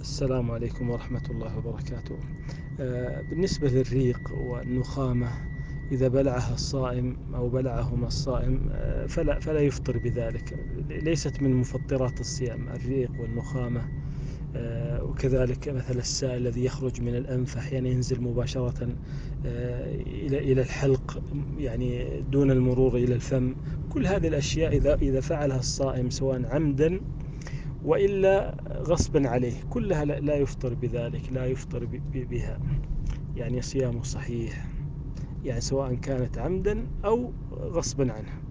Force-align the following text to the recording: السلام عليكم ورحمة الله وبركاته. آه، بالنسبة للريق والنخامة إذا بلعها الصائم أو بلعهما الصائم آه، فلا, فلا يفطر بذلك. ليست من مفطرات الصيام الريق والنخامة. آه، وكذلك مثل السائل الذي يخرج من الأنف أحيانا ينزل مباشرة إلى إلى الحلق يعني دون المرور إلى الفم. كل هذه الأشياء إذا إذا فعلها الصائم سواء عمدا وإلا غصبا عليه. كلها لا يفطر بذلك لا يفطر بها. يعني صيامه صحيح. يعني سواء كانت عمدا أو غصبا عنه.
السلام 0.00 0.50
عليكم 0.50 0.90
ورحمة 0.90 1.22
الله 1.30 1.58
وبركاته. 1.58 2.16
آه، 2.80 3.20
بالنسبة 3.22 3.68
للريق 3.68 4.32
والنخامة 4.34 5.28
إذا 5.92 6.08
بلعها 6.08 6.54
الصائم 6.54 7.16
أو 7.34 7.48
بلعهما 7.48 8.06
الصائم 8.06 8.68
آه، 8.72 9.06
فلا, 9.06 9.40
فلا 9.40 9.60
يفطر 9.60 9.98
بذلك. 9.98 10.66
ليست 10.90 11.42
من 11.42 11.54
مفطرات 11.54 12.20
الصيام 12.20 12.68
الريق 12.68 13.10
والنخامة. 13.20 13.88
آه، 14.56 15.04
وكذلك 15.04 15.68
مثل 15.68 15.98
السائل 15.98 16.36
الذي 16.36 16.64
يخرج 16.64 17.00
من 17.02 17.14
الأنف 17.16 17.56
أحيانا 17.56 17.88
ينزل 17.88 18.20
مباشرة 18.22 18.88
إلى 19.44 20.38
إلى 20.38 20.62
الحلق 20.62 21.22
يعني 21.58 22.20
دون 22.20 22.50
المرور 22.50 22.96
إلى 22.96 23.14
الفم. 23.14 23.54
كل 23.90 24.06
هذه 24.06 24.28
الأشياء 24.28 24.76
إذا 24.76 24.94
إذا 24.94 25.20
فعلها 25.20 25.58
الصائم 25.58 26.10
سواء 26.10 26.46
عمدا 26.54 27.00
وإلا 27.82 28.64
غصبا 28.76 29.28
عليه. 29.28 29.62
كلها 29.68 30.04
لا 30.04 30.36
يفطر 30.36 30.74
بذلك 30.74 31.32
لا 31.32 31.46
يفطر 31.46 32.00
بها. 32.14 32.58
يعني 33.36 33.62
صيامه 33.62 34.02
صحيح. 34.02 34.68
يعني 35.44 35.60
سواء 35.60 35.94
كانت 35.94 36.38
عمدا 36.38 36.86
أو 37.04 37.34
غصبا 37.52 38.12
عنه. 38.12 38.47